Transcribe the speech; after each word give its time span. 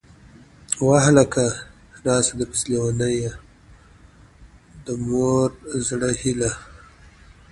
واه 0.85 1.01
هلکه!!! 1.07 1.45
راسه 2.05 2.31
درپسې 2.39 2.65
لېونۍ 2.69 3.15
يه، 3.23 3.33
د 4.85 4.87
مور 5.07 5.49
د 5.67 5.69
زړه 5.87 6.09
هيلهٔ 6.21 6.51